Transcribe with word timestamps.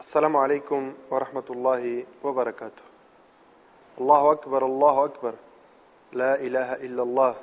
السلام 0.00 0.36
عليكم 0.36 0.94
ورحمة 1.10 1.44
الله 1.50 2.04
وبركاته 2.24 2.82
الله 4.00 4.32
أكبر 4.32 4.66
الله 4.66 5.04
أكبر 5.04 5.34
لا 6.12 6.34
إله 6.34 6.74
إلا 6.74 7.02
الله 7.02 7.34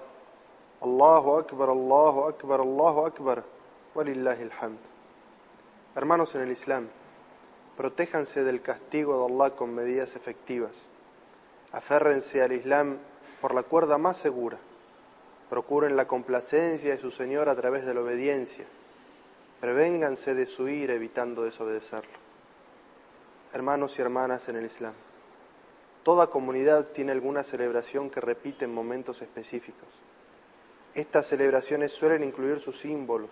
الله 0.83 1.39
أكبر 1.39 1.71
الله 1.71 2.29
أكبر 2.29 2.61
الله 2.61 3.07
أكبر 3.07 3.43
ولله 3.95 4.43
الحمد 4.43 4.79
Hermanos 5.95 6.35
en 6.35 6.41
el 6.41 6.51
Islam, 6.51 6.87
protéjanse 7.75 8.43
del 8.43 8.61
castigo 8.61 9.19
de 9.19 9.33
Allah 9.33 9.55
con 9.55 9.73
medidas 9.73 10.15
efectivas. 10.15 10.71
Aférrense 11.71 12.41
al 12.41 12.51
Islam 12.51 12.97
por 13.41 13.53
la 13.53 13.63
cuerda 13.63 13.97
más 13.97 14.17
segura. 14.17 14.57
Procuren 15.49 15.97
la 15.97 16.07
complacencia 16.07 16.91
de 16.91 17.01
su 17.01 17.09
Señor 17.09 17.49
a 17.49 17.55
través 17.55 17.85
de 17.85 17.93
la 17.93 18.01
obediencia. 18.01 18.65
Prevénganse 19.59 20.35
de 20.35 20.45
su 20.45 20.69
ira 20.69 20.93
evitando 20.93 21.43
desobedecerlo. 21.43 22.22
Hermanos 23.54 23.96
y 23.96 24.02
hermanas 24.02 24.48
en 24.48 24.56
el 24.56 24.66
Islam, 24.66 24.94
toda 26.02 26.26
comunidad 26.26 26.88
tiene 26.88 27.12
alguna 27.12 27.44
celebración 27.44 28.10
que 28.10 28.20
repite 28.20 28.64
en 28.64 28.74
momentos 28.74 29.22
específicos. 29.22 29.88
Estas 30.92 31.28
celebraciones 31.28 31.92
suelen 31.92 32.24
incluir 32.24 32.58
sus 32.58 32.80
símbolos, 32.80 33.30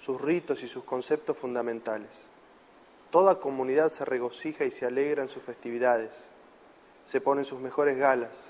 sus 0.00 0.18
ritos 0.18 0.62
y 0.62 0.66
sus 0.66 0.82
conceptos 0.84 1.36
fundamentales. 1.36 2.22
Toda 3.10 3.38
comunidad 3.38 3.90
se 3.90 4.06
regocija 4.06 4.64
y 4.64 4.70
se 4.70 4.86
alegra 4.86 5.22
en 5.22 5.28
sus 5.28 5.42
festividades, 5.42 6.12
se 7.04 7.20
ponen 7.20 7.44
sus 7.44 7.60
mejores 7.60 7.98
galas 7.98 8.46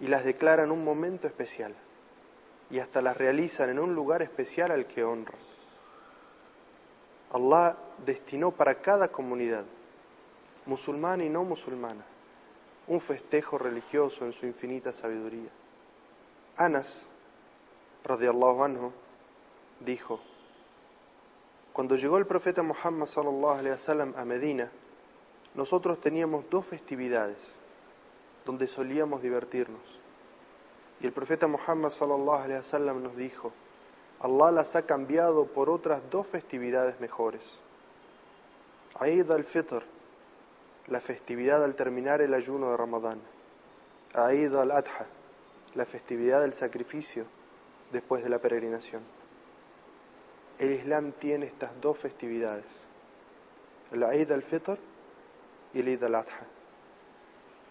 y 0.00 0.06
las 0.06 0.24
declaran 0.24 0.70
un 0.70 0.82
momento 0.82 1.26
especial 1.26 1.74
y 2.70 2.78
hasta 2.78 3.02
las 3.02 3.18
realizan 3.18 3.68
en 3.68 3.78
un 3.78 3.94
lugar 3.94 4.22
especial 4.22 4.70
al 4.70 4.86
que 4.86 5.04
honran. 5.04 5.42
Allah 7.32 7.76
destinó 8.06 8.50
para 8.50 8.76
cada 8.76 9.08
comunidad, 9.08 9.66
musulmana 10.66 11.24
y 11.24 11.28
no 11.28 11.44
musulmana, 11.44 12.04
un 12.86 13.00
festejo 13.00 13.58
religioso 13.58 14.24
en 14.24 14.32
su 14.32 14.46
infinita 14.46 14.92
sabiduría. 14.92 15.50
Anas, 16.56 17.08
radiallahu 18.04 18.64
anhu, 18.64 18.92
dijo, 19.80 20.20
cuando 21.72 21.96
llegó 21.96 22.18
el 22.18 22.26
profeta 22.26 22.62
Muhammad 22.62 23.06
sallallahu 23.06 23.58
alaihi 23.58 23.72
wasallam 23.72 24.14
a 24.16 24.24
Medina, 24.24 24.70
nosotros 25.54 26.00
teníamos 26.00 26.48
dos 26.50 26.66
festividades 26.66 27.38
donde 28.44 28.66
solíamos 28.66 29.22
divertirnos. 29.22 30.00
Y 31.00 31.06
el 31.06 31.12
profeta 31.12 31.46
Muhammad 31.46 31.90
sallallahu 31.90 32.42
alaihi 32.42 32.58
wasallam 32.58 33.02
nos 33.02 33.16
dijo, 33.16 33.52
Allah 34.20 34.50
las 34.50 34.76
ha 34.76 34.82
cambiado 34.82 35.46
por 35.46 35.70
otras 35.70 36.02
dos 36.10 36.26
festividades 36.26 37.00
mejores. 37.00 37.42
Eid 39.00 39.30
al-Fitr, 39.30 39.82
la 40.90 41.00
festividad 41.00 41.64
al 41.64 41.76
terminar 41.76 42.20
el 42.20 42.34
ayuno 42.34 42.72
de 42.72 42.76
Ramadán. 42.76 43.20
Eid 44.14 44.54
al-Adha, 44.54 45.06
la 45.74 45.86
festividad 45.86 46.40
del 46.40 46.52
sacrificio 46.52 47.24
después 47.92 48.24
de 48.24 48.28
la 48.28 48.40
peregrinación. 48.40 49.02
El 50.58 50.72
Islam 50.72 51.12
tiene 51.12 51.46
estas 51.46 51.70
dos 51.80 51.96
festividades, 51.96 52.66
el 53.92 54.02
Eid 54.02 54.32
al-Fitr 54.32 54.78
y 55.72 55.80
el 55.80 55.88
Eid 55.88 56.02
al-Adha. 56.02 56.46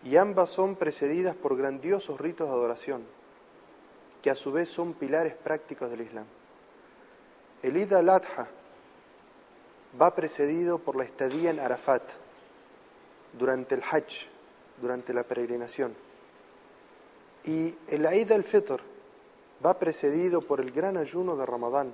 Y 0.05 0.15
ambas 0.15 0.49
son 0.49 0.77
precedidas 0.77 1.35
por 1.35 1.57
grandiosos 1.57 2.19
ritos 2.21 2.47
de 2.47 2.53
adoración, 2.53 3.03
que 4.21 4.29
a 4.29 4.35
su 4.35 4.53
vez 4.53 4.69
son 4.69 4.93
pilares 4.93 5.35
prácticos 5.35 5.91
del 5.91 6.01
Islam. 6.01 6.25
El 7.61 7.75
Eid 7.75 7.91
al-Adha 7.91 8.47
va 10.01 10.15
precedido 10.15 10.79
por 10.79 10.95
la 10.95 11.03
estadía 11.03 11.49
en 11.49 11.59
Arafat, 11.59 12.03
durante 13.33 13.75
el 13.75 13.83
Hajj, 13.83 14.27
durante 14.81 15.13
la 15.13 15.23
peregrinación. 15.23 15.95
Y 17.45 17.75
el 17.87 18.05
Eid 18.05 18.31
al-Fitr 18.31 18.81
va 19.65 19.77
precedido 19.79 20.41
por 20.41 20.61
el 20.61 20.71
gran 20.71 20.97
ayuno 20.97 21.35
de 21.35 21.45
Ramadán, 21.45 21.93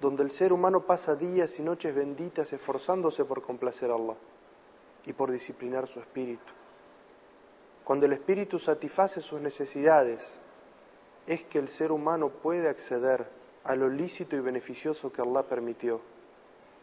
donde 0.00 0.22
el 0.22 0.30
ser 0.30 0.52
humano 0.52 0.82
pasa 0.82 1.16
días 1.16 1.58
y 1.58 1.62
noches 1.62 1.94
benditas 1.94 2.52
esforzándose 2.52 3.24
por 3.24 3.42
complacer 3.42 3.90
a 3.90 3.94
Allah 3.94 4.16
y 5.06 5.12
por 5.12 5.30
disciplinar 5.30 5.86
su 5.86 6.00
espíritu. 6.00 6.52
Cuando 7.84 8.06
el 8.06 8.12
espíritu 8.12 8.58
satisface 8.58 9.20
sus 9.20 9.40
necesidades, 9.40 10.34
es 11.26 11.42
que 11.44 11.58
el 11.58 11.68
ser 11.68 11.92
humano 11.92 12.28
puede 12.28 12.68
acceder 12.68 13.26
a 13.64 13.74
lo 13.74 13.88
lícito 13.88 14.36
y 14.36 14.40
beneficioso 14.40 15.12
que 15.12 15.22
Allah 15.22 15.42
permitió, 15.44 16.00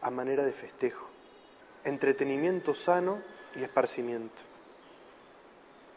a 0.01 0.09
manera 0.09 0.43
de 0.43 0.51
festejo, 0.51 1.05
entretenimiento 1.83 2.73
sano 2.73 3.19
y 3.55 3.63
esparcimiento. 3.63 4.41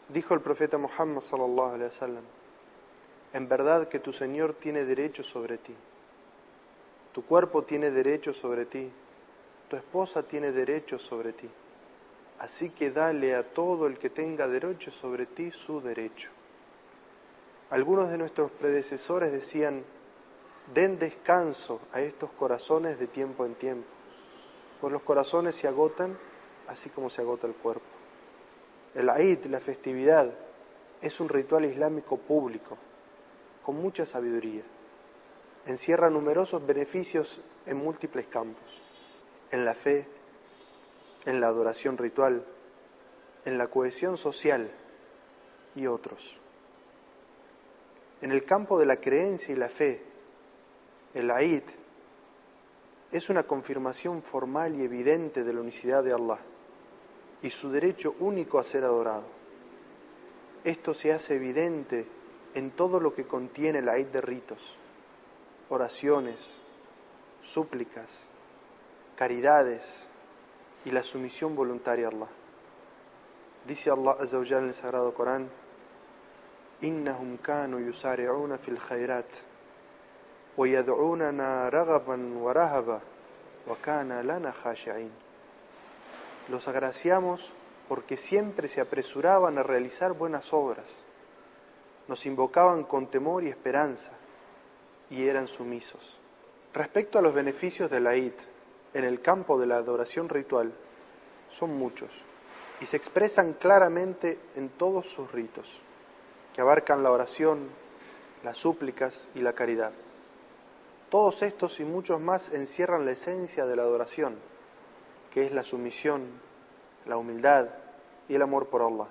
Dijo 0.08 0.34
el 0.34 0.40
profeta 0.40 0.78
Muhammad 0.78 1.20
sallallahu 1.20 1.74
alaihi 1.74 1.84
wasallam: 1.90 2.24
En 3.32 3.48
verdad 3.48 3.88
que 3.88 3.98
tu 3.98 4.12
Señor 4.12 4.54
tiene 4.54 4.84
derecho 4.84 5.22
sobre 5.22 5.58
ti. 5.58 5.74
Tu 7.12 7.24
cuerpo 7.24 7.62
tiene 7.62 7.90
derecho 7.90 8.32
sobre 8.32 8.66
ti. 8.66 8.90
Tu 9.68 9.76
esposa 9.76 10.22
tiene 10.22 10.52
derecho 10.52 10.98
sobre 10.98 11.32
ti. 11.32 11.48
Así 12.38 12.70
que 12.70 12.90
dale 12.90 13.34
a 13.34 13.42
todo 13.42 13.86
el 13.86 13.98
que 13.98 14.10
tenga 14.10 14.46
derecho 14.46 14.90
sobre 14.90 15.26
ti 15.26 15.50
su 15.50 15.80
derecho. 15.80 16.30
Algunos 17.70 18.10
de 18.10 18.18
nuestros 18.18 18.50
predecesores 18.52 19.32
decían, 19.32 19.82
den 20.72 20.98
descanso 20.98 21.80
a 21.92 22.00
estos 22.00 22.30
corazones 22.30 22.98
de 22.98 23.06
tiempo 23.06 23.44
en 23.44 23.54
tiempo, 23.54 23.88
pues 24.80 24.92
los 24.92 25.02
corazones 25.02 25.54
se 25.54 25.68
agotan 25.68 26.16
así 26.68 26.90
como 26.90 27.10
se 27.10 27.22
agota 27.22 27.46
el 27.46 27.54
cuerpo. 27.54 27.84
El 28.94 29.08
Eid, 29.10 29.46
la 29.46 29.60
festividad, 29.60 30.32
es 31.02 31.20
un 31.20 31.28
ritual 31.28 31.64
islámico 31.64 32.16
público, 32.16 32.76
con 33.62 33.76
mucha 33.76 34.06
sabiduría. 34.06 34.62
Encierra 35.66 36.10
numerosos 36.10 36.64
beneficios 36.66 37.40
en 37.66 37.76
múltiples 37.76 38.26
campos, 38.26 38.80
en 39.50 39.64
la 39.64 39.74
fe, 39.74 40.06
en 41.24 41.40
la 41.40 41.48
adoración 41.48 41.98
ritual, 41.98 42.44
en 43.44 43.58
la 43.58 43.68
cohesión 43.68 44.16
social 44.16 44.70
y 45.74 45.86
otros. 45.86 46.36
En 48.22 48.32
el 48.32 48.44
campo 48.44 48.78
de 48.78 48.86
la 48.86 48.96
creencia 48.96 49.52
y 49.52 49.58
la 49.58 49.68
fe, 49.68 50.02
el 51.14 51.30
Eid 51.30 51.64
es 53.16 53.30
una 53.30 53.44
confirmación 53.44 54.22
formal 54.22 54.74
y 54.74 54.84
evidente 54.84 55.42
de 55.42 55.52
la 55.54 55.60
unicidad 55.60 56.04
de 56.04 56.12
Allah 56.12 56.38
y 57.40 57.48
su 57.48 57.70
derecho 57.70 58.14
único 58.20 58.58
a 58.58 58.64
ser 58.64 58.84
adorado. 58.84 59.24
Esto 60.64 60.92
se 60.92 61.12
hace 61.12 61.36
evidente 61.36 62.06
en 62.54 62.72
todo 62.72 63.00
lo 63.00 63.14
que 63.14 63.24
contiene 63.24 63.80
la 63.80 63.96
Eid 63.96 64.08
de 64.08 64.20
ritos, 64.20 64.76
oraciones, 65.70 66.56
súplicas, 67.42 68.24
caridades 69.16 70.06
y 70.84 70.90
la 70.90 71.02
sumisión 71.02 71.56
voluntaria 71.56 72.08
a 72.08 72.10
Allah. 72.10 72.28
Dice 73.66 73.90
Allah 73.90 74.16
en 74.20 74.64
el 74.64 74.74
Sagrado 74.74 75.14
Corán: 75.14 75.48
Innahum 76.82 77.38
kanu 77.38 77.78
yusari'una 77.80 78.58
fil 78.58 78.78
khairat 78.78 79.26
ويدعوننا 80.57 81.69
رغبا 81.69 82.33
ورهبا 82.37 82.99
وكان 83.67 84.21
لنا 84.21 84.51
خاشعين 84.51 85.11
Los 86.49 86.67
agraciamos 86.67 87.53
porque 87.87 88.17
siempre 88.17 88.67
se 88.67 88.81
apresuraban 88.81 89.57
a 89.57 89.63
realizar 89.63 90.13
buenas 90.13 90.53
obras, 90.53 90.87
nos 92.07 92.25
invocaban 92.25 92.83
con 92.83 93.07
temor 93.07 93.43
y 93.43 93.49
esperanza 93.49 94.11
y 95.09 95.27
eran 95.27 95.47
sumisos. 95.47 96.17
Respecto 96.73 97.19
a 97.19 97.21
los 97.21 97.33
beneficios 97.33 97.91
de 97.91 97.99
la 97.99 98.15
Eid 98.15 98.33
en 98.93 99.03
el 99.03 99.21
campo 99.21 99.59
de 99.59 99.67
la 99.67 99.75
adoración 99.75 100.29
ritual, 100.29 100.73
son 101.49 101.77
muchos 101.77 102.09
y 102.81 102.85
se 102.85 102.97
expresan 102.97 103.53
claramente 103.53 104.39
en 104.55 104.69
todos 104.69 105.05
sus 105.05 105.31
ritos, 105.31 105.79
que 106.53 106.61
abarcan 106.61 107.03
la 107.03 107.11
oración, 107.11 107.69
las 108.43 108.57
súplicas 108.57 109.29
y 109.35 109.41
la 109.41 109.53
caridad. 109.53 109.91
Todos 111.10 111.42
estos 111.42 111.78
y 111.78 111.84
muchos 111.84 112.20
más 112.20 112.52
encierran 112.52 113.04
la 113.04 113.12
esencia 113.12 113.64
de 113.64 113.76
la 113.76 113.82
adoración, 113.82 114.36
que 115.30 115.44
es 115.44 115.52
la 115.52 115.62
sumisión, 115.62 116.24
la 117.04 117.16
humildad 117.16 117.68
y 118.28 118.34
el 118.34 118.42
amor 118.42 118.66
por 118.66 118.82
Allah. 118.82 119.06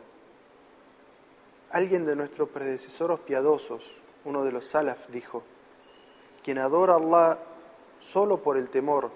Alguien 1.71 2.05
de 2.05 2.17
nuestros 2.17 2.49
predecesores 2.49 3.19
piadosos, 3.19 3.93
uno 4.25 4.43
de 4.43 4.51
los 4.51 4.65
salaf, 4.65 5.07
dijo, 5.09 5.43
quien 6.43 6.57
adora 6.57 6.95
a 6.95 6.97
Allah 6.97 7.39
solo 8.01 8.43
por 8.43 8.57
el 8.57 8.69
temor 8.69 9.11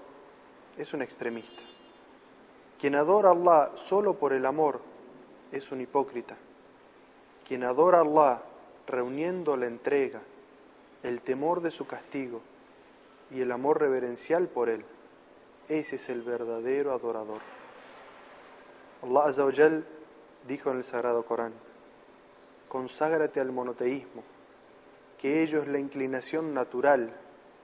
es 0.78 0.94
un 0.94 1.02
extremista. 1.02 1.62
Quien 2.80 2.94
adora 2.94 3.28
a 3.28 3.32
Allah 3.32 3.72
solo 3.76 4.14
por 4.14 4.32
el 4.32 4.46
amor 4.46 4.80
es 5.52 5.70
un 5.70 5.82
hipócrita. 5.82 6.34
Quien 7.46 7.62
adora 7.62 7.98
a 7.98 8.02
Allah 8.02 8.42
reuniendo 8.86 9.54
la 9.58 9.66
entrega, 9.66 10.22
el 11.02 11.20
temor 11.20 11.60
de 11.60 11.70
su 11.70 11.86
castigo 11.86 12.40
y 13.30 13.40
el 13.40 13.52
amor 13.52 13.80
reverencial 13.80 14.48
por 14.48 14.68
Él, 14.68 14.84
ese 15.68 15.96
es 15.96 16.08
el 16.08 16.22
verdadero 16.22 16.92
adorador. 16.92 17.40
Allah 19.02 19.24
Azza 19.24 19.46
dijo 20.46 20.70
en 20.70 20.78
el 20.78 20.84
Sagrado 20.84 21.24
Corán, 21.24 21.52
conságrate 22.68 23.40
al 23.40 23.52
monoteísmo, 23.52 24.22
que 25.18 25.42
ello 25.42 25.60
es 25.60 25.68
la 25.68 25.78
inclinación 25.78 26.54
natural 26.54 27.12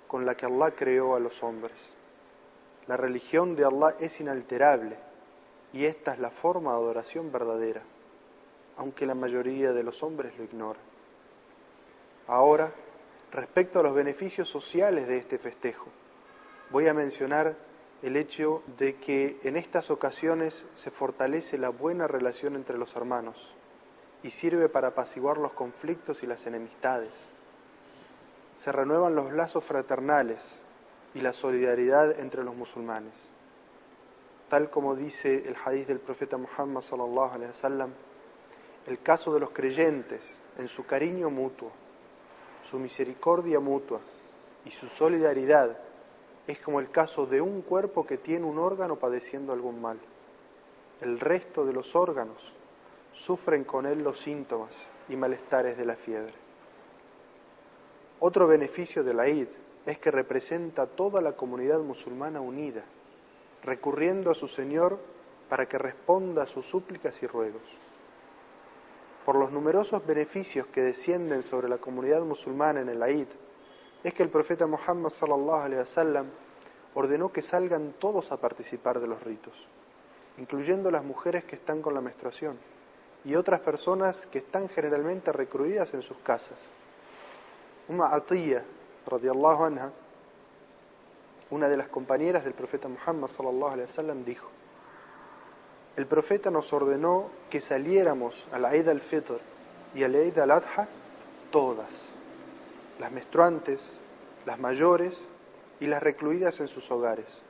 con 0.07 0.25
la 0.25 0.37
que 0.37 0.47
Allah 0.47 0.71
creó 0.73 1.17
a 1.17 1.21
los 1.21 1.43
hombres. 1.43 1.77
La 2.87 2.97
religión 2.97 3.57
de 3.57 3.65
Allah 3.65 3.97
es 3.99 4.21
inalterable 4.21 4.97
y 5.73 5.85
esta 5.85 6.13
es 6.13 6.19
la 6.19 6.31
forma 6.31 6.73
de 6.73 6.79
adoración 6.79 7.33
verdadera, 7.33 7.83
aunque 8.77 9.07
la 9.07 9.15
mayoría 9.15 9.73
de 9.73 9.83
los 9.83 10.03
hombres 10.03 10.37
lo 10.39 10.45
ignora. 10.45 10.79
Ahora, 12.29 12.73
respecto 13.33 13.81
a 13.81 13.83
los 13.83 13.95
beneficios 13.95 14.49
sociales 14.49 15.09
de 15.09 15.19
este 15.19 15.39
festejo, 15.39 15.87
voy 16.71 16.89
a 16.89 16.95
mencionar 16.95 17.57
el 18.03 18.17
hecho 18.17 18.63
de 18.79 18.97
que 18.97 19.39
en 19.43 19.57
estas 19.57 19.91
ocasiones 19.91 20.65
se 20.75 20.91
fortalece 20.91 21.59
la 21.59 21.71
buena 21.71 22.07
relación 22.07 22.55
entre 22.55 22.79
los 22.79 22.95
hermanos 22.95 23.55
y 24.23 24.31
sirve 24.31 24.69
para 24.69 24.89
apaciguar 24.89 25.39
los 25.39 25.53
conflictos 25.53 26.23
y 26.23 26.27
las 26.27 26.47
enemistades. 26.47 27.13
Se 28.57 28.73
renuevan 28.73 29.15
los 29.15 29.33
lazos 29.33 29.65
fraternales 29.65 30.61
y 31.15 31.21
la 31.21 31.33
solidaridad 31.33 32.19
entre 32.21 32.45
los 32.45 32.55
musulmanes. 32.55 33.29
Tal 34.49 34.71
como 34.71 34.95
dice 34.95 35.49
el 35.49 35.57
hadiz 35.65 35.87
del 35.87 35.99
profeta 35.99 36.37
Muhammad 36.37 36.83
sallallahu 36.83 37.35
alaihi 37.35 37.49
wasallam, 37.49 37.91
el 38.87 39.01
caso 39.01 39.35
de 39.35 39.41
los 39.41 39.51
creyentes 39.51 40.23
en 40.59 40.69
su 40.69 40.87
cariño 40.87 41.31
mutuo, 41.31 41.73
su 42.67 42.79
misericordia 42.79 43.61
mutua 43.61 44.01
y 44.65 44.71
su 44.71 44.89
solidaridad 44.89 45.79
es 46.47 46.59
como 46.59 46.81
el 46.81 46.91
caso 46.91 47.27
de 47.27 47.41
un 47.41 47.63
cuerpo 47.63 48.07
que 48.07 48.19
tiene 48.19 48.45
un 48.45 48.59
órgano 48.59 48.97
padeciendo 48.97 49.53
algún 49.53 49.81
mal. 49.81 49.99
El 51.01 51.21
resto 51.21 51.65
de 51.65 51.73
los 51.73 51.95
órganos 51.95 52.53
sufren 53.13 53.65
con 53.65 53.87
él 53.87 54.03
los 54.03 54.19
síntomas 54.19 54.71
y 55.09 55.17
malestares 55.17 55.77
de 55.79 55.85
la 55.85 55.97
fiebre. 55.97 56.35
Otro 58.21 58.47
beneficio 58.47 59.05
de 59.05 59.15
la 59.15 59.27
Eid 59.27 59.49
es 59.87 59.99
que 59.99 60.11
representa 60.11 60.83
a 60.83 60.87
toda 60.87 61.21
la 61.21 61.33
comunidad 61.33 61.81
musulmana 61.81 62.41
unida, 62.41 62.83
recurriendo 63.63 64.31
a 64.31 64.35
su 64.35 64.49
Señor 64.49 64.99
para 65.49 65.67
que 65.69 65.79
responda 65.79 66.43
a 66.43 66.47
sus 66.47 66.67
súplicas 66.67 67.23
y 67.23 67.27
ruegos. 67.27 67.63
Por 69.27 69.35
los 69.35 69.51
numerosos 69.51 70.07
beneficios 70.07 70.69
que 70.69 70.83
descienden 70.83 71.43
sobre 71.43 71.69
la 71.69 71.79
comunidad 71.79 72.23
musulmana 72.23 72.81
en 72.81 72.89
el 72.89 73.03
Eid, 73.03 73.27
es 74.05 74.15
que 74.15 74.23
el 74.23 74.29
profeta 74.29 74.69
Muhammad 74.69 75.11
sallallahu 75.11 75.63
alaihi 75.63 75.81
wasallam 75.81 76.27
ordenó 76.95 77.33
que 77.33 77.43
salgan 77.43 77.95
todos 77.99 78.31
a 78.31 78.37
participar 78.37 79.01
de 79.01 79.09
los 79.09 79.21
ritos, 79.25 79.67
incluyendo 80.39 80.93
las 80.93 81.05
mujeres 81.05 81.43
que 81.43 81.57
están 81.57 81.83
con 81.83 81.93
la 81.93 82.01
menstruación 82.01 82.57
y 83.25 83.35
otras 83.35 83.59
personas 83.59 84.27
que 84.27 84.39
están 84.39 84.69
generalmente 84.69 85.33
recluidas 85.33 85.93
en 85.95 86.03
sus 86.03 86.19
casas. 86.19 86.69
Una 87.89 88.15
Atiyah, 88.15 88.63
radiallahu 89.09 89.65
anha, 89.65 89.91
una 91.51 91.69
de 91.69 91.77
las 91.77 91.89
compañeras 91.89 92.45
del 92.45 92.55
profeta 92.55 92.87
Muhammad 92.87 93.27
sallallahu 93.27 93.73
alaihi 93.73 93.89
wasallam 93.89 94.25
dijo: 94.25 94.49
El 95.97 96.07
profeta 96.07 96.51
nos 96.51 96.73
ordenó 96.73 97.31
que 97.49 97.61
saliéramos 97.61 98.47
a 98.53 98.59
la 98.59 98.75
Eid 98.75 98.89
al-Fitr 98.89 99.41
y 99.95 100.05
a 100.05 100.09
la 100.09 100.19
Eid 100.19 100.39
al-Adha 100.39 100.89
todas 101.51 102.13
las 102.99 103.13
menstruantes, 103.13 103.93
las 104.45 104.59
mayores 104.59 105.27
y 105.81 105.87
las 105.87 106.03
recluidas 106.03 106.61
en 106.61 106.69
sus 106.69 106.91
hogares. 106.91 107.43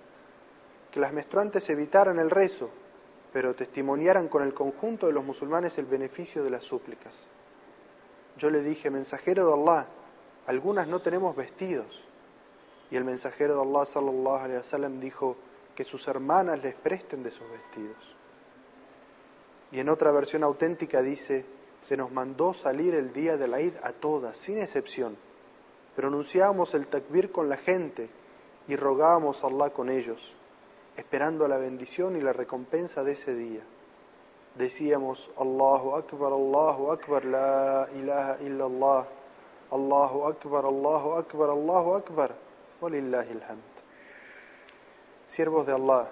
Que 0.90 1.00
las 1.00 1.12
menstruantes 1.12 1.68
evitaran 1.70 2.18
el 2.18 2.30
rezo, 2.30 2.70
pero 3.32 3.54
testimoniaran 3.54 4.28
con 4.28 4.42
el 4.42 4.54
conjunto 4.54 5.06
de 5.06 5.12
los 5.12 5.24
musulmanes 5.24 5.78
el 5.78 5.86
beneficio 5.86 6.42
de 6.42 6.50
las 6.50 6.64
súplicas. 6.64 7.14
Yo 8.38 8.50
le 8.50 8.62
dije, 8.62 8.90
mensajero 8.90 9.46
de 9.46 9.54
Allah, 9.54 9.86
algunas 10.46 10.88
no 10.88 11.00
tenemos 11.00 11.36
vestidos. 11.36 12.02
Y 12.90 12.96
el 12.96 13.04
mensajero 13.04 13.56
de 13.56 13.62
Allah 13.62 13.86
sallallahu 13.86 14.36
alaihi 14.36 14.58
wasallam 14.58 15.00
dijo 15.00 15.36
que 15.74 15.84
sus 15.84 16.06
hermanas 16.08 16.62
les 16.62 16.74
presten 16.74 17.22
de 17.22 17.30
sus 17.30 17.48
vestidos. 17.50 18.15
Y 19.72 19.80
en 19.80 19.88
otra 19.88 20.12
versión 20.12 20.44
auténtica 20.44 21.02
dice, 21.02 21.44
se 21.80 21.96
nos 21.96 22.12
mandó 22.12 22.52
salir 22.52 22.94
el 22.94 23.12
día 23.12 23.36
de 23.36 23.48
la 23.48 23.60
Eid 23.60 23.74
a 23.82 23.92
todas, 23.92 24.36
sin 24.36 24.58
excepción 24.58 25.16
pronunciábamos 25.96 26.74
el 26.74 26.86
takbir 26.86 27.32
con 27.32 27.48
la 27.48 27.56
gente 27.56 28.10
y 28.68 28.76
rogábamos 28.76 29.42
a 29.42 29.46
Allah 29.46 29.70
con 29.70 29.88
ellos, 29.88 30.30
esperando 30.94 31.48
la 31.48 31.56
bendición 31.56 32.16
y 32.16 32.20
la 32.20 32.34
recompensa 32.34 33.02
de 33.02 33.12
ese 33.12 33.34
día. 33.34 33.62
Decíamos, 34.54 35.30
Allahu 35.38 35.96
Akbar, 35.96 36.32
Allahu 36.32 36.92
Akbar, 36.92 37.24
la 37.24 37.88
ilaha 37.94 38.36
illallah, 38.42 39.06
Allahu 39.70 40.26
Akbar, 40.26 40.66
Allahu 40.66 41.12
Akbar, 41.12 41.50
Allahu 41.50 41.94
Akbar, 41.94 42.34
walillahi 42.80 43.30
alhamd. 43.32 43.62
Siervos 45.26 45.66
de 45.66 45.72
Allah, 45.72 46.08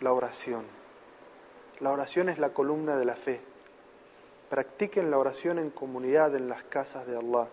la 0.00 0.12
oración. 0.12 0.75
La 1.80 1.92
oración 1.92 2.28
es 2.28 2.38
la 2.38 2.50
columna 2.50 2.96
de 2.96 3.04
la 3.04 3.16
fe. 3.16 3.40
Practiquen 4.50 5.10
la 5.10 5.18
oración 5.18 5.58
en 5.58 5.70
comunidad 5.70 6.34
en 6.34 6.48
las 6.48 6.62
casas 6.64 7.06
de 7.06 7.16
Allah 7.16 7.48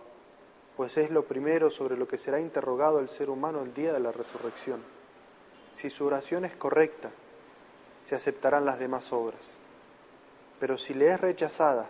pues 0.76 0.96
es 0.96 1.10
lo 1.10 1.24
primero 1.24 1.70
sobre 1.70 1.96
lo 1.96 2.08
que 2.08 2.18
será 2.18 2.40
interrogado 2.40 2.98
el 2.98 3.08
ser 3.08 3.30
humano 3.30 3.62
el 3.62 3.74
día 3.74 3.92
de 3.92 4.00
la 4.00 4.12
resurrección. 4.12 4.82
Si 5.72 5.88
su 5.88 6.04
oración 6.04 6.44
es 6.44 6.56
correcta, 6.56 7.10
se 8.02 8.14
aceptarán 8.14 8.64
las 8.64 8.78
demás 8.78 9.12
obras, 9.12 9.56
pero 10.58 10.76
si 10.76 10.94
le 10.94 11.08
es 11.08 11.20
rechazada, 11.20 11.88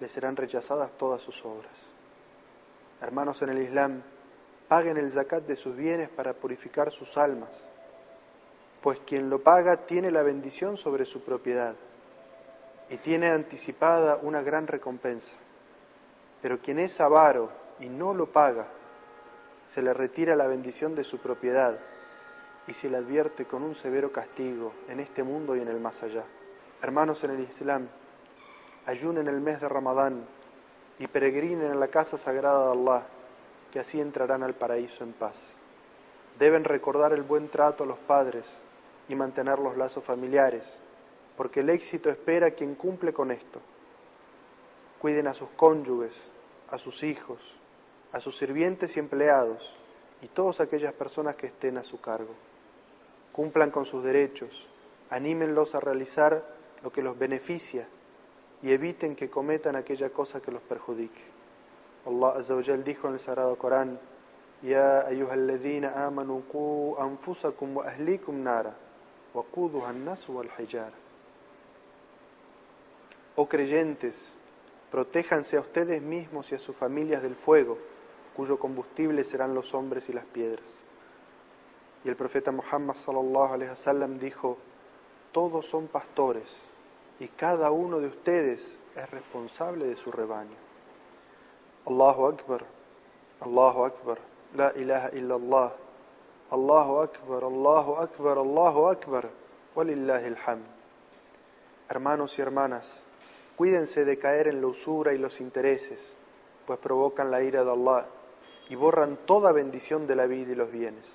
le 0.00 0.08
serán 0.08 0.36
rechazadas 0.36 0.90
todas 0.98 1.22
sus 1.22 1.44
obras. 1.44 1.86
Hermanos 3.00 3.42
en 3.42 3.50
el 3.50 3.62
Islam, 3.62 4.02
paguen 4.68 4.96
el 4.96 5.10
zakat 5.10 5.44
de 5.44 5.56
sus 5.56 5.76
bienes 5.76 6.08
para 6.08 6.34
purificar 6.34 6.90
sus 6.90 7.16
almas, 7.16 7.68
pues 8.88 9.00
quien 9.00 9.28
lo 9.28 9.42
paga 9.42 9.84
tiene 9.84 10.10
la 10.10 10.22
bendición 10.22 10.78
sobre 10.78 11.04
su 11.04 11.20
propiedad 11.20 11.74
y 12.88 12.96
tiene 12.96 13.28
anticipada 13.28 14.18
una 14.22 14.40
gran 14.40 14.66
recompensa. 14.66 15.34
Pero 16.40 16.60
quien 16.60 16.78
es 16.78 16.98
avaro 16.98 17.50
y 17.80 17.90
no 17.90 18.14
lo 18.14 18.32
paga, 18.32 18.66
se 19.66 19.82
le 19.82 19.92
retira 19.92 20.36
la 20.36 20.46
bendición 20.46 20.94
de 20.94 21.04
su 21.04 21.18
propiedad 21.18 21.76
y 22.66 22.72
se 22.72 22.88
le 22.88 22.96
advierte 22.96 23.44
con 23.44 23.62
un 23.62 23.74
severo 23.74 24.10
castigo 24.10 24.72
en 24.88 25.00
este 25.00 25.22
mundo 25.22 25.54
y 25.54 25.60
en 25.60 25.68
el 25.68 25.80
más 25.80 26.02
allá. 26.02 26.24
Hermanos 26.80 27.22
en 27.24 27.32
el 27.32 27.40
Islam, 27.40 27.88
ayunen 28.86 29.28
el 29.28 29.42
mes 29.42 29.60
de 29.60 29.68
Ramadán 29.68 30.24
y 30.98 31.08
peregrinen 31.08 31.72
a 31.72 31.74
la 31.74 31.88
casa 31.88 32.16
sagrada 32.16 32.64
de 32.64 32.72
Allah, 32.72 33.02
que 33.70 33.80
así 33.80 34.00
entrarán 34.00 34.42
al 34.42 34.54
paraíso 34.54 35.04
en 35.04 35.12
paz. 35.12 35.56
Deben 36.38 36.64
recordar 36.64 37.12
el 37.12 37.22
buen 37.22 37.50
trato 37.50 37.84
a 37.84 37.86
los 37.86 37.98
padres 37.98 38.46
y 39.08 39.14
mantener 39.14 39.58
los 39.58 39.76
lazos 39.76 40.04
familiares, 40.04 40.64
porque 41.36 41.60
el 41.60 41.70
éxito 41.70 42.10
espera 42.10 42.48
a 42.48 42.50
quien 42.50 42.74
cumple 42.74 43.12
con 43.12 43.30
esto. 43.30 43.60
Cuiden 45.00 45.28
a 45.28 45.34
sus 45.34 45.48
cónyuges, 45.50 46.24
a 46.70 46.78
sus 46.78 47.02
hijos, 47.02 47.38
a 48.12 48.20
sus 48.20 48.36
sirvientes 48.36 48.96
y 48.96 49.00
empleados 49.00 49.74
y 50.20 50.28
todas 50.28 50.60
aquellas 50.60 50.92
personas 50.92 51.36
que 51.36 51.46
estén 51.46 51.78
a 51.78 51.84
su 51.84 52.00
cargo. 52.00 52.34
Cumplan 53.32 53.70
con 53.70 53.84
sus 53.84 54.02
derechos, 54.02 54.66
anímenlos 55.10 55.74
a 55.74 55.80
realizar 55.80 56.44
lo 56.82 56.92
que 56.92 57.02
los 57.02 57.18
beneficia 57.18 57.86
y 58.62 58.72
eviten 58.72 59.14
que 59.14 59.30
cometan 59.30 59.76
aquella 59.76 60.10
cosa 60.10 60.40
que 60.40 60.50
los 60.50 60.62
perjudique. 60.62 61.22
Allah 62.06 62.38
Azza 62.38 62.54
wa 62.54 62.62
dijo 62.62 63.06
en 63.06 63.14
el 63.14 63.20
Sagrado 63.20 63.56
Corán, 63.56 63.98
Ya 64.62 65.06
ayyuhalladhina 65.06 66.04
amanu 66.04 66.42
qu 66.50 66.96
anfusakum 66.98 67.76
wa 67.76 67.84
ahlikum 67.86 68.42
nara 68.42 68.74
Oh 73.36 73.46
creyentes, 73.46 74.34
protéjanse 74.90 75.56
a 75.56 75.60
ustedes 75.60 76.02
mismos 76.02 76.50
y 76.52 76.54
a 76.54 76.58
sus 76.58 76.74
familias 76.74 77.22
del 77.22 77.36
fuego 77.36 77.78
cuyo 78.34 78.58
combustible 78.58 79.24
serán 79.24 79.54
los 79.54 79.74
hombres 79.74 80.08
y 80.08 80.12
las 80.12 80.24
piedras. 80.24 80.64
Y 82.04 82.08
el 82.08 82.16
profeta 82.16 82.52
Muhammad 82.52 82.94
sallallahu 82.94 83.54
alaihi 83.54 83.70
wasallam 83.70 84.18
dijo: 84.18 84.58
Todos 85.32 85.66
son 85.66 85.88
pastores 85.88 86.56
y 87.20 87.28
cada 87.28 87.70
uno 87.70 87.98
de 87.98 88.06
ustedes 88.06 88.78
es 88.94 89.10
responsable 89.10 89.86
de 89.86 89.96
su 89.96 90.12
rebaño. 90.12 90.56
Allahu 91.86 92.26
Akbar, 92.26 92.64
Allahu 93.40 93.84
Akbar, 93.84 94.18
la 94.54 94.72
ilaha 94.76 95.10
illallah, 95.14 95.72
Allahu 96.51 96.99
Akbar, 96.99 97.43
Allahu 97.43 97.95
Akbar, 97.95 98.37
Allahu 98.37 98.87
Akbar, 98.87 99.29
walillahi 99.75 100.25
alhamd. 100.25 100.65
Hermanos 101.89 102.37
y 102.37 102.41
hermanas, 102.41 103.01
cuídense 103.55 104.05
de 104.05 104.19
caer 104.19 104.47
en 104.47 104.61
la 104.61 104.67
usura 104.67 105.13
y 105.13 105.17
los 105.17 105.41
intereses, 105.41 106.13
pues 106.67 106.79
provocan 106.79 107.31
la 107.31 107.41
ira 107.41 107.63
de 107.63 107.71
Allah 107.71 108.05
y 108.69 108.75
borran 108.75 109.17
toda 109.25 109.51
bendición 109.51 110.07
de 110.07 110.15
la 110.15 110.25
vida 110.25 110.51
y 110.51 110.55
los 110.55 110.71
bienes. 110.71 111.05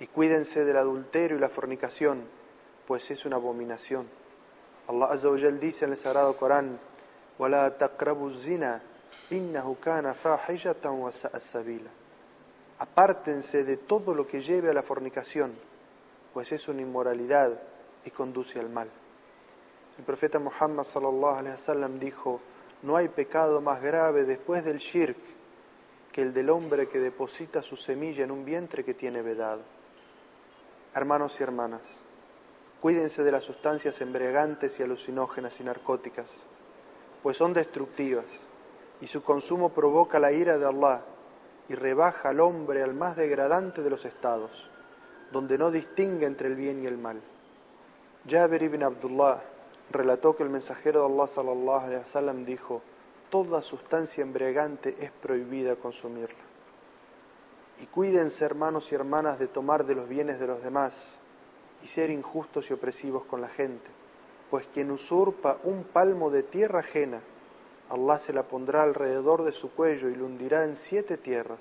Y 0.00 0.06
cuídense 0.06 0.64
del 0.64 0.76
adulterio 0.76 1.36
y 1.36 1.40
la 1.40 1.48
fornicación, 1.48 2.24
pues 2.86 3.10
es 3.10 3.24
una 3.24 3.36
abominación. 3.36 4.06
Allah 4.88 5.06
Azza 5.06 5.30
wa 5.30 5.38
Jal 5.38 5.58
dice 5.58 5.86
en 5.86 5.92
el 5.92 5.96
Sagrado 5.96 6.36
Corán, 6.36 6.78
وَلَا 7.38 7.68
تَقْرَبُوا 7.78 8.28
الزِّنَا 8.28 8.80
إِنَّهُ 9.32 9.76
كَانَ 9.82 10.12
فَاحِشَةً 10.14 10.84
وَسَاءَ 10.84 11.38
سَبِيلًا 11.38 11.97
Apártense 12.79 13.65
de 13.65 13.75
todo 13.75 14.15
lo 14.15 14.25
que 14.25 14.41
lleve 14.41 14.69
a 14.69 14.73
la 14.73 14.83
fornicación, 14.83 15.53
pues 16.33 16.51
es 16.53 16.67
una 16.69 16.81
inmoralidad 16.81 17.59
y 18.05 18.11
conduce 18.11 18.59
al 18.59 18.69
mal. 18.69 18.89
El 19.97 20.05
profeta 20.05 20.39
Muhammad 20.39 20.85
sallallahu 20.85 21.35
alaihi 21.35 21.55
wasallam 21.55 21.99
dijo, 21.99 22.39
no 22.83 22.95
hay 22.95 23.09
pecado 23.09 23.59
más 23.59 23.81
grave 23.81 24.23
después 24.23 24.63
del 24.63 24.77
shirk 24.77 25.17
que 26.13 26.21
el 26.21 26.33
del 26.33 26.49
hombre 26.49 26.87
que 26.87 26.99
deposita 26.99 27.61
su 27.61 27.75
semilla 27.75 28.23
en 28.23 28.31
un 28.31 28.45
vientre 28.45 28.85
que 28.85 28.93
tiene 28.93 29.21
vedado. 29.21 29.61
Hermanos 30.95 31.37
y 31.39 31.43
hermanas, 31.43 31.81
cuídense 32.79 33.23
de 33.23 33.31
las 33.33 33.43
sustancias 33.43 33.99
embriagantes 33.99 34.79
y 34.79 34.83
alucinógenas 34.83 35.59
y 35.59 35.65
narcóticas, 35.65 36.31
pues 37.21 37.35
son 37.35 37.51
destructivas 37.53 38.25
y 39.01 39.07
su 39.07 39.21
consumo 39.21 39.69
provoca 39.69 40.17
la 40.17 40.31
ira 40.31 40.57
de 40.57 40.65
Allah 40.65 41.01
y 41.69 41.75
rebaja 41.75 42.29
al 42.29 42.39
hombre 42.39 42.83
al 42.83 42.95
más 42.95 43.15
degradante 43.15 43.83
de 43.83 43.89
los 43.89 44.03
estados, 44.03 44.69
donde 45.31 45.57
no 45.57 45.71
distingue 45.71 46.25
entre 46.25 46.47
el 46.47 46.55
bien 46.55 46.83
y 46.83 46.87
el 46.87 46.97
mal. 46.97 47.21
Jabir 48.27 48.63
ibn 48.63 48.83
Abdullah 48.83 49.41
relató 49.91 50.35
que 50.35 50.43
el 50.43 50.49
mensajero 50.49 51.01
de 51.01 51.13
Allah 51.13 51.27
sallallahu 51.27 52.03
alaihi 52.15 52.43
dijo: 52.43 52.81
Toda 53.29 53.61
sustancia 53.61 54.23
embriagante 54.23 54.95
es 54.99 55.11
prohibida 55.11 55.75
consumirla. 55.75 56.49
Y 57.81 57.85
cuídense, 57.85 58.43
hermanos 58.43 58.91
y 58.91 58.95
hermanas, 58.95 59.39
de 59.39 59.47
tomar 59.47 59.85
de 59.85 59.95
los 59.95 60.09
bienes 60.09 60.39
de 60.39 60.47
los 60.47 60.61
demás 60.61 61.17
y 61.83 61.87
ser 61.87 62.09
injustos 62.09 62.69
y 62.69 62.73
opresivos 62.73 63.23
con 63.23 63.39
la 63.41 63.47
gente, 63.47 63.89
pues 64.49 64.67
quien 64.73 64.91
usurpa 64.91 65.57
un 65.63 65.85
palmo 65.85 66.29
de 66.29 66.43
tierra 66.43 66.79
ajena, 66.79 67.21
Allah 67.89 68.19
se 68.19 68.33
la 68.33 68.43
pondrá 68.43 68.83
alrededor 68.83 69.43
de 69.43 69.51
su 69.51 69.71
cuello 69.71 70.09
y 70.09 70.15
lo 70.15 70.25
hundirá 70.25 70.63
en 70.63 70.75
siete 70.75 71.17
tierras. 71.17 71.59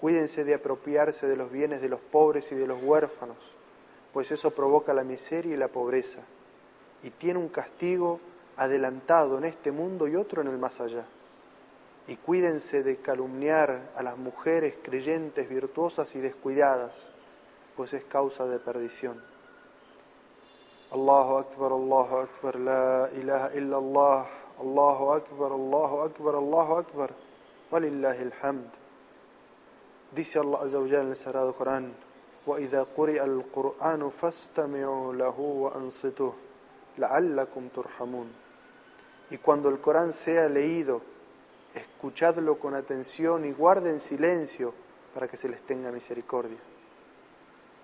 Cuídense 0.00 0.44
de 0.44 0.54
apropiarse 0.54 1.26
de 1.26 1.36
los 1.36 1.50
bienes 1.50 1.80
de 1.80 1.88
los 1.88 2.00
pobres 2.00 2.52
y 2.52 2.54
de 2.54 2.66
los 2.66 2.82
huérfanos, 2.82 3.38
pues 4.12 4.30
eso 4.30 4.50
provoca 4.52 4.94
la 4.94 5.02
miseria 5.04 5.54
y 5.54 5.56
la 5.56 5.68
pobreza, 5.68 6.20
y 7.02 7.10
tiene 7.10 7.38
un 7.38 7.48
castigo 7.48 8.20
adelantado 8.56 9.38
en 9.38 9.44
este 9.44 9.72
mundo 9.72 10.06
y 10.06 10.16
otro 10.16 10.42
en 10.42 10.48
el 10.48 10.58
más 10.58 10.80
allá. 10.80 11.04
Y 12.06 12.16
cuídense 12.16 12.82
de 12.82 12.96
calumniar 12.96 13.90
a 13.96 14.02
las 14.02 14.16
mujeres 14.16 14.74
creyentes, 14.82 15.48
virtuosas 15.48 16.14
y 16.14 16.20
descuidadas, 16.20 16.92
pues 17.76 17.92
es 17.92 18.04
causa 18.04 18.46
de 18.46 18.58
perdición. 18.58 19.22
Allahu 20.90 21.38
Akbar, 21.38 21.72
Allahu 21.72 22.16
Akbar, 22.16 22.56
la 22.56 23.10
ilaha 23.14 23.50
illallah, 23.54 24.26
Allahu 24.59 25.11
Akbar, 25.11 25.51
Allahu 25.51 26.01
Akbar, 26.01 26.35
Allahu 26.35 26.73
Akbar, 26.75 27.09
walillahi 27.71 28.21
alhamd. 28.31 28.69
Dice 30.11 30.39
Allah 30.39 30.59
Azza 30.61 30.79
wa 30.79 30.87
Jalla 30.87 31.03
en 31.03 31.09
el 31.09 31.15
Sagrado 31.15 31.53
Corán, 31.53 31.93
وإذا 32.47 32.87
قرئ 32.97 33.23
القرآن 33.23 34.09
فاستمعوا 34.21 35.13
له 35.13 35.39
وأنصتوه 35.39 36.33
لعلكم 36.97 37.67
ترحمون 37.75 38.43
y 39.29 39.37
cuando 39.37 39.69
el 39.69 39.79
Corán 39.79 40.13
sea 40.13 40.47
leído, 40.47 41.01
escuchadlo 41.73 42.59
con 42.59 42.75
atención 42.75 43.45
y 43.45 43.51
guarden 43.51 43.99
silencio 43.99 44.75
para 45.11 45.27
que 45.27 45.37
se 45.37 45.49
les 45.49 45.61
tenga 45.61 45.91
misericordia. 45.91 46.59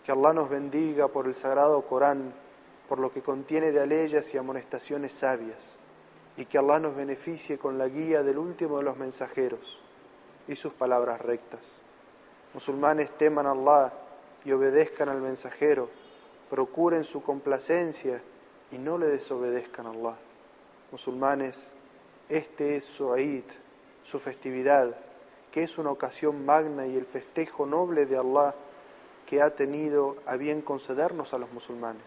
Que 0.05 0.12
Allah 0.12 0.33
nos 0.33 0.48
bendiga 0.48 1.07
por 1.07 1.25
el 1.25 1.33
sagrado 1.33 1.81
Corán, 1.81 2.33
por 2.88 3.00
lo 3.00 3.12
que 3.12 3.24
contiene 3.24 3.71
de 3.71 3.79
aleyas 3.79 4.31
y 4.33 4.38
amonestaciones 4.38 5.13
sabias, 5.13 5.57
y 6.36 6.46
que 6.46 6.58
Allah 6.58 6.78
nos 6.78 6.96
beneficie 6.96 7.58
con 7.58 7.78
la 7.78 7.88
guía 7.88 8.22
del 8.22 8.38
último 8.38 8.78
de 8.78 8.84
los 8.84 8.96
mensajeros 8.96 9.80
y 10.48 10.56
sus 10.56 10.72
palabras 10.72 11.20
rectas. 11.20 11.78
Musulmanes 12.52 13.10
teman 13.16 13.46
a 13.46 13.52
Allah 13.52 13.92
y 14.44 14.52
obedezcan 14.52 15.08
al 15.08 15.20
mensajero, 15.20 15.88
procuren 16.50 17.04
su 17.04 17.22
complacencia 17.22 18.20
y 18.72 18.78
no 18.78 18.98
le 18.98 19.06
desobedezcan 19.06 19.86
a 19.86 19.90
Allah 19.90 20.16
musulmanes, 20.94 21.72
este 22.28 22.76
es 22.76 22.84
su 22.84 23.16
Eid, 23.16 23.42
su 24.04 24.20
festividad, 24.20 24.94
que 25.50 25.64
es 25.64 25.76
una 25.76 25.90
ocasión 25.90 26.46
magna 26.46 26.86
y 26.86 26.96
el 26.96 27.04
festejo 27.04 27.66
noble 27.66 28.06
de 28.06 28.16
Allah 28.16 28.54
que 29.26 29.42
ha 29.42 29.56
tenido 29.56 30.18
a 30.24 30.36
bien 30.36 30.62
concedernos 30.62 31.34
a 31.34 31.38
los 31.38 31.50
musulmanes. 31.50 32.04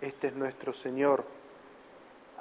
Este 0.00 0.28
es 0.28 0.36
nuestro 0.36 0.72
Señor, 0.72 1.24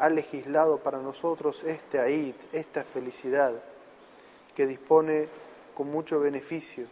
ha 0.02 0.10
legislado 0.10 0.80
para 0.80 0.98
nosotros 0.98 1.64
este 1.64 2.04
Eid, 2.04 2.36
esta 2.52 2.84
felicidad, 2.84 3.54
que 4.56 4.66
dispone 4.66 5.28
con 5.76 5.92
mucho 5.92 6.20
beneficio, 6.20 6.86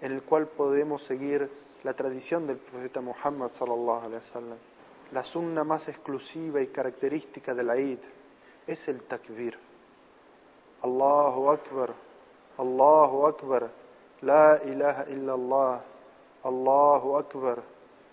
en 0.00 0.12
el 0.12 0.22
cual 0.22 0.46
podemos 0.46 1.02
seguir 1.02 1.48
la 1.84 1.94
tradición 1.94 2.46
del 2.46 2.58
profeta 2.58 3.00
Muhammad 3.00 3.50
sallallahu 3.50 4.04
alaihi 4.04 4.16
wasallam 4.16 4.58
la 5.12 5.24
sunna 5.24 5.64
más 5.64 5.88
exclusiva 5.88 6.60
y 6.60 6.68
característica 6.68 7.52
de 7.54 7.64
la 7.64 7.76
Eid 7.76 7.98
es 8.66 8.86
el 8.88 9.02
takbir. 9.02 9.58
Allahu 10.82 11.50
Akbar, 11.50 11.92
Allahu 12.58 13.26
Akbar, 13.26 13.70
La 14.22 14.60
ilaha 14.64 15.06
illallah, 15.08 15.80
Allahu 16.44 17.16
Akbar, 17.16 17.62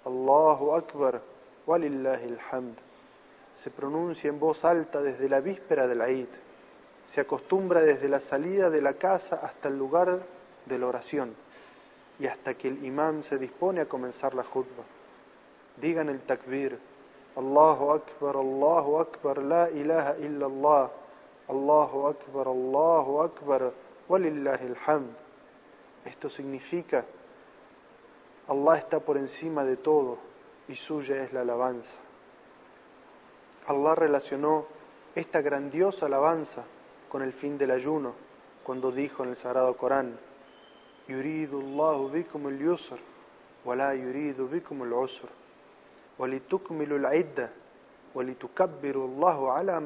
Allahu 0.05 0.73
Akbar, 0.73 1.21
walillahi 1.67 2.31
alhamd. 2.31 2.86
Se 3.57 3.71
pronuncia 3.71 4.29
en 4.29 4.39
voz 4.39 4.63
alta 4.63 5.01
desde 5.01 5.27
la 5.27 5.41
víspera 5.41 5.85
de 5.85 5.95
la 5.95 6.07
Eid. 6.07 6.29
Se 7.05 7.19
acostumbra 7.19 7.81
desde 7.81 8.07
la 8.07 8.21
salida 8.21 8.69
de 8.69 8.81
la 8.81 8.93
casa 8.93 9.41
hasta 9.43 9.67
el 9.67 9.77
lugar 9.77 10.21
de 10.65 10.79
la 10.79 10.87
oración 10.87 11.35
y 12.17 12.27
hasta 12.27 12.53
que 12.53 12.69
el 12.69 12.85
imán 12.85 13.23
se 13.23 13.37
dispone 13.37 13.81
a 13.81 13.89
comenzar 13.89 14.33
la 14.33 14.43
khutbah 14.43 14.85
digan 15.79 16.09
el 16.09 16.21
takbir, 16.21 16.77
Allahu 17.35 17.91
Akbar, 17.91 18.35
Allahu 18.35 18.97
Akbar, 18.99 19.37
la 19.43 19.69
ilaha 19.69 20.15
illallah, 20.19 20.89
Allahu 21.47 22.07
Akbar, 22.07 22.47
Allahu 22.47 23.21
Akbar, 23.21 23.73
walillahi 24.09 24.65
alhamd. 24.73 25.13
Esto 26.05 26.29
significa, 26.29 27.05
Allah 28.47 28.77
está 28.77 28.99
por 28.99 29.17
encima 29.17 29.63
de 29.63 29.77
todo 29.77 30.17
y 30.67 30.75
suya 30.75 31.23
es 31.23 31.33
la 31.33 31.41
alabanza. 31.41 31.99
Allah 33.67 33.95
relacionó 33.95 34.65
esta 35.13 35.41
grandiosa 35.41 36.05
alabanza 36.05 36.63
con 37.09 37.21
el 37.21 37.33
fin 37.33 37.57
del 37.57 37.71
ayuno, 37.71 38.13
cuando 38.63 38.91
dijo 38.91 39.23
en 39.23 39.29
el 39.29 39.35
Sagrado 39.35 39.75
Corán, 39.75 40.17
Yuridullahu 41.07 42.09
bikum 42.09 42.47
al 42.47 42.59
yusr, 42.59 42.97
wa 43.65 43.75
la 43.75 43.93
yuridu 43.93 44.47
bikum 44.47 44.83
al 44.83 44.93
usr, 44.93 45.27
wa 46.17 46.27
litukmilu 46.27 47.05
al 47.05 47.13
idda, 47.17 47.51
wa 48.13 48.23
litukabbiru 48.23 49.03
Allahu 49.03 49.51
ala. 49.51 49.81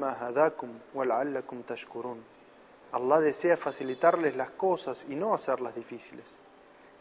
Allah 2.94 3.20
desea 3.20 3.58
facilitarles 3.58 4.36
las 4.36 4.52
cosas 4.52 5.06
y 5.10 5.16
no 5.16 5.34
hacerlas 5.34 5.74
difíciles. 5.74 6.26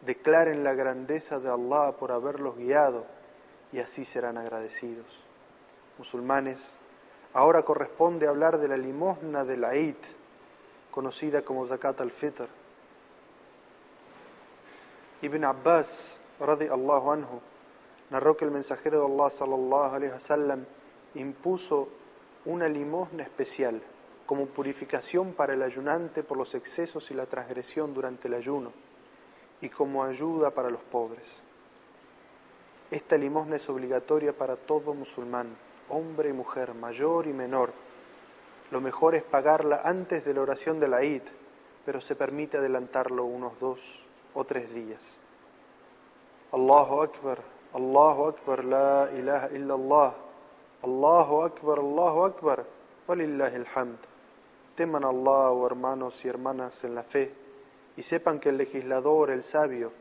Declaren 0.00 0.64
la 0.64 0.72
grandeza 0.72 1.40
de 1.40 1.50
Allah 1.50 1.92
por 1.98 2.10
haberlos 2.10 2.56
guiado 2.56 3.04
y 3.70 3.80
así 3.80 4.06
serán 4.06 4.38
agradecidos. 4.38 5.29
Musulmanes, 6.00 6.66
ahora 7.34 7.62
corresponde 7.62 8.26
hablar 8.26 8.56
de 8.56 8.68
la 8.68 8.78
limosna 8.78 9.44
de 9.44 9.58
la 9.58 9.74
Eid, 9.74 9.96
conocida 10.90 11.42
como 11.42 11.66
Zakat 11.66 12.00
al-Fitr. 12.00 12.48
Ibn 15.20 15.44
Abbas, 15.44 16.18
radiallahu 16.40 17.12
anhu, 17.12 17.40
narró 18.08 18.34
que 18.34 18.46
el 18.46 18.50
mensajero 18.50 19.00
de 19.00 19.12
Allah 19.12 19.30
sallallahu 19.30 19.94
alaihi 19.94 20.12
wasallam 20.12 20.64
impuso 21.16 21.90
una 22.46 22.66
limosna 22.66 23.22
especial 23.22 23.82
como 24.24 24.46
purificación 24.46 25.34
para 25.34 25.52
el 25.52 25.62
ayunante 25.62 26.22
por 26.22 26.38
los 26.38 26.54
excesos 26.54 27.10
y 27.10 27.14
la 27.14 27.26
transgresión 27.26 27.92
durante 27.92 28.28
el 28.28 28.34
ayuno 28.34 28.72
y 29.60 29.68
como 29.68 30.02
ayuda 30.02 30.50
para 30.52 30.70
los 30.70 30.80
pobres. 30.80 31.42
Esta 32.90 33.18
limosna 33.18 33.56
es 33.56 33.68
obligatoria 33.68 34.32
para 34.32 34.56
todo 34.56 34.94
musulmán, 34.94 35.54
hombre 35.90 36.30
y 36.30 36.32
mujer, 36.32 36.74
mayor 36.74 37.26
y 37.26 37.32
menor. 37.32 37.72
Lo 38.70 38.80
mejor 38.80 39.14
es 39.14 39.22
pagarla 39.22 39.82
antes 39.84 40.24
de 40.24 40.34
la 40.34 40.42
oración 40.42 40.78
de 40.80 40.88
la 40.88 41.02
Eid, 41.02 41.22
pero 41.84 42.00
se 42.00 42.14
permite 42.14 42.58
adelantarlo 42.58 43.24
unos 43.24 43.58
dos 43.58 43.80
o 44.34 44.44
tres 44.44 44.72
días. 44.72 45.18
Allahu 46.52 47.02
Akbar. 47.02 47.38
Allahu 47.72 48.26
Akbar, 48.26 48.64
la 48.64 49.10
ilaha 49.16 49.48
illallah. 49.52 50.14
Allahu 50.82 51.42
Akbar, 51.42 51.78
Allahu 51.78 52.24
Akbar, 52.24 52.64
walillahi 53.06 53.56
alhamd. 53.56 53.98
Teman 54.74 55.04
a 55.04 55.08
Allah, 55.08 55.52
oh 55.52 55.66
hermanos 55.66 56.24
y 56.24 56.28
hermanas 56.28 56.82
en 56.84 56.94
la 56.94 57.02
fe, 57.02 57.32
y 57.96 58.02
sepan 58.02 58.40
que 58.40 58.48
el 58.48 58.56
legislador, 58.56 59.30
el 59.30 59.42
sabio, 59.42 59.92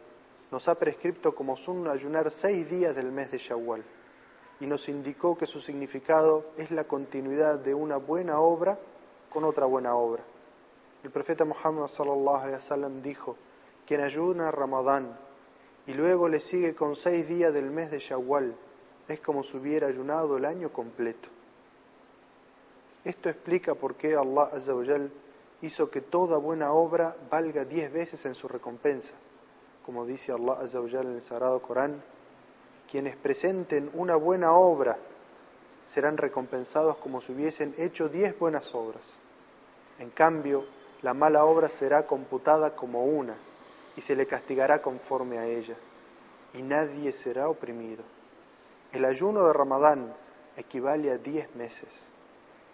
nos 0.52 0.68
ha 0.68 0.76
prescrito 0.76 1.36
como 1.36 1.56
sunna 1.56 1.92
ayunar 1.92 2.32
seis 2.32 2.70
días 2.70 2.96
del 2.96 3.12
mes 3.12 3.32
de 3.32 3.38
Shawwal 3.38 3.84
y 4.60 4.68
nos 4.68 4.90
indicó 4.90 5.38
que 5.38 5.46
su 5.46 5.62
significado 5.62 6.52
es 6.58 6.72
la 6.72 6.84
continuidad 6.84 7.60
de 7.60 7.74
una 7.74 7.98
buena 7.98 8.40
obra 8.40 8.78
con 9.30 9.44
otra 9.44 9.66
buena 9.66 9.96
obra. 9.96 10.24
El 11.04 11.12
profeta 11.12 11.46
Muhammad 11.46 11.88
sallallahu 11.88 13.02
dijo: 13.02 13.38
quien 13.86 14.02
ayuna 14.02 14.52
Ramadán 14.52 15.18
y 15.88 15.94
luego 15.94 16.28
le 16.28 16.40
sigue 16.40 16.76
con 16.76 16.96
seis 16.96 17.28
días 17.28 17.54
del 17.54 17.72
mes 17.72 17.90
de 17.90 18.00
Shawwal 18.00 18.56
es 19.08 19.20
como 19.22 19.44
si 19.44 19.58
hubiera 19.58 19.88
ayunado 19.88 20.38
el 20.38 20.46
año 20.46 20.72
completo. 20.72 21.30
Esto 23.04 23.30
explica 23.30 23.76
por 23.76 23.96
qué 23.96 24.16
Allah 24.16 24.50
Azzawajal 24.54 25.12
hizo 25.62 25.90
que 25.90 26.02
toda 26.02 26.38
buena 26.38 26.74
obra 26.74 27.16
valga 27.32 27.66
diez 27.66 27.92
veces 27.92 28.26
en 28.26 28.36
su 28.36 28.48
recompensa. 28.48 29.14
Como 29.86 30.06
dice 30.06 30.32
Allah 30.32 30.60
Azzawajal 30.62 31.08
en 31.08 31.16
el 31.16 31.22
Sagrado 31.22 31.62
Corán, 31.62 32.04
quienes 32.90 33.16
presenten 33.16 33.90
una 33.94 34.16
buena 34.16 34.54
obra 34.54 34.98
serán 35.88 36.18
recompensados 36.18 36.98
como 36.98 37.22
si 37.22 37.32
hubiesen 37.32 37.74
hecho 37.78 38.10
diez 38.10 38.38
buenas 38.38 38.74
obras. 38.74 39.04
En 40.00 40.10
cambio, 40.10 40.66
la 41.02 41.14
mala 41.14 41.46
obra 41.46 41.70
será 41.70 42.06
computada 42.06 42.76
como 42.76 43.06
una 43.06 43.36
y 43.96 44.02
se 44.02 44.16
le 44.16 44.28
castigará 44.28 44.82
conforme 44.82 45.38
a 45.38 45.46
ella, 45.46 45.76
y 46.54 46.62
nadie 46.62 47.12
será 47.12 47.50
oprimido. 47.50 48.04
El 48.92 49.06
ayuno 49.06 49.46
de 49.46 49.54
Ramadán 49.54 50.14
equivale 50.58 51.12
a 51.12 51.18
diez 51.18 51.54
meses 51.56 51.90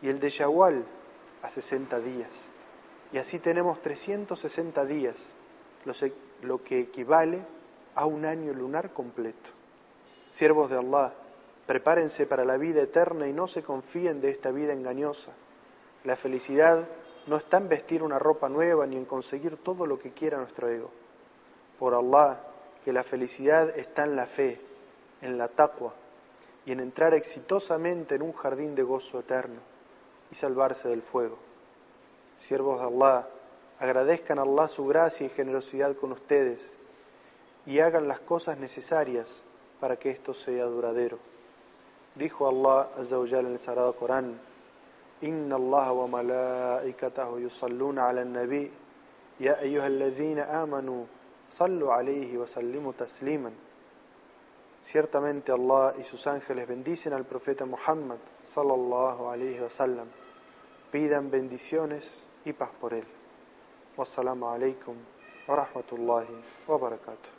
y 0.01 0.09
el 0.09 0.19
de 0.19 0.29
Shawwal 0.29 0.85
a 1.41 1.49
sesenta 1.49 1.99
días. 1.99 2.29
Y 3.11 3.17
así 3.17 3.39
tenemos 3.39 3.81
360 3.81 4.85
días, 4.85 5.35
lo 6.41 6.63
que 6.63 6.79
equivale 6.79 7.39
a 7.95 8.05
un 8.05 8.25
año 8.25 8.53
lunar 8.53 8.91
completo. 8.91 9.51
Siervos 10.35 10.69
de 10.69 10.75
Allah, 10.77 11.13
prepárense 11.65 12.25
para 12.25 12.43
la 12.43 12.57
vida 12.57 12.81
eterna 12.81 13.25
y 13.25 13.31
no 13.31 13.47
se 13.47 13.63
confíen 13.63 14.19
de 14.19 14.31
esta 14.31 14.51
vida 14.51 14.73
engañosa. 14.73 15.31
La 16.03 16.17
felicidad 16.17 16.89
no 17.25 17.37
está 17.37 17.55
en 17.55 17.69
vestir 17.69 18.03
una 18.03 18.19
ropa 18.19 18.49
nueva 18.49 18.85
ni 18.85 18.97
en 18.97 19.05
conseguir 19.05 19.55
todo 19.55 19.87
lo 19.87 19.97
que 19.97 20.11
quiera 20.11 20.37
nuestro 20.37 20.67
ego. 20.67 20.91
Por 21.79 21.93
Allah, 21.93 22.41
que 22.83 22.91
la 22.91 23.05
felicidad 23.05 23.69
está 23.77 24.03
en 24.03 24.17
la 24.17 24.25
fe, 24.25 24.59
en 25.21 25.37
la 25.37 25.47
taqwa 25.47 25.93
y 26.65 26.73
en 26.73 26.81
entrar 26.81 27.13
exitosamente 27.13 28.15
en 28.15 28.21
un 28.21 28.33
jardín 28.33 28.75
de 28.75 28.83
gozo 28.83 29.21
eterno 29.21 29.61
y 30.33 30.35
salvarse 30.35 30.89
del 30.89 31.01
fuego. 31.01 31.37
Siervos 32.37 32.81
de 32.81 32.87
Allah, 32.87 33.29
agradezcan 33.79 34.39
a 34.39 34.41
Allah 34.41 34.67
su 34.67 34.85
gracia 34.85 35.27
y 35.27 35.29
generosidad 35.29 35.95
con 35.95 36.11
ustedes 36.11 36.73
y 37.65 37.79
hagan 37.79 38.09
las 38.09 38.19
cosas 38.19 38.59
necesarias 38.59 39.41
para 39.79 39.97
que 39.97 40.09
esto 40.09 40.33
sea 40.33 40.65
duradero. 40.65 41.19
Dijo 42.15 42.47
Allah 42.47 42.89
Azza 42.97 43.19
wa 43.19 43.27
en 43.27 43.45
el 43.47 43.59
Sagrado 43.59 43.93
Corán, 43.93 44.39
Inna 45.21 45.55
Allah 45.55 45.91
wa 45.91 46.07
malaikatahu 46.07 47.39
yusalluna 47.39 48.09
ala 48.09 48.23
nabi 48.25 48.71
ya 49.39 49.57
ayyuhalladhina 49.59 50.61
amanu 50.61 51.07
sallu 51.47 51.91
alayhi 51.91 52.37
wa 52.37 52.47
sallimu 52.47 52.93
tasliman. 52.93 53.53
Ciertamente 54.81 55.51
Allah 55.51 55.95
y 55.99 56.03
sus 56.03 56.27
ángeles 56.27 56.67
bendicen 56.67 57.13
al 57.13 57.25
profeta 57.25 57.65
Muhammad 57.65 58.19
sallallahu 58.45 59.29
alayhi 59.29 59.59
wa 59.59 59.69
sallam. 59.69 60.07
Pidan 60.91 61.31
bendiciones 61.31 62.27
y 62.45 62.53
paz 62.53 62.69
por 62.79 62.93
él. 62.93 63.05
Wassalamu 63.97 64.47
alaikum 64.47 64.95
wa 65.47 65.55
rahmatullahi 65.55 66.67
wa 66.67 66.77
barakatuh. 66.77 67.34